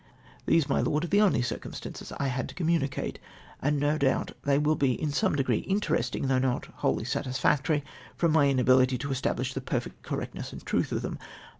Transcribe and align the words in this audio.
These, 0.47 0.67
my 0.67 0.81
Lord, 0.81 1.03
are 1.03 1.07
the 1.09 1.21
only 1.21 1.43
circumstances 1.43 2.11
I 2.19 2.25
had 2.29 2.49
to 2.49 2.55
communicate, 2.55 3.19
and 3.61 3.83
ao 3.83 3.99
doul)t 3.99 4.31
they 4.43 4.57
will 4.57 4.73
be 4.73 4.99
in 4.99 5.11
some 5.11 5.35
degree 5.35 5.59
interesting, 5.59 6.25
though 6.25 6.39
not 6.39 6.63
n^holly 6.79 7.01
satisftxctor}^, 7.03 7.83
from 8.15 8.31
my 8.31 8.49
inability 8.49 8.97
to 8.97 9.11
establish 9.11 9.53
the 9.53 9.61
perfect 9.61 10.01
correctness 10.01 10.51
and 10.53 10.65
truth 10.65 10.91
of 10.91 11.03
them. 11.03 11.19